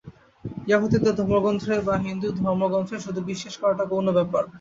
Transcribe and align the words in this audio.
য়াহুদীর 0.67 1.15
ধর্মগ্রন্থে 1.19 1.75
বা 1.87 1.95
হিন্দুর 2.05 2.33
ধর্মগ্রন্থে 2.39 2.95
শুধু 3.05 3.19
বিশ্বাস 3.29 3.55
করাটা 3.61 3.83
গৌণ 3.91 4.07
ব্যাপার। 4.17 4.43